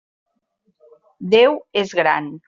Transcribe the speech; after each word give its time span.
Déu 1.33 1.59
és 1.83 1.93
gran. 2.01 2.31